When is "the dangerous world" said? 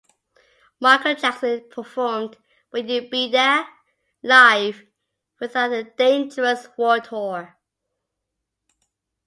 5.69-7.03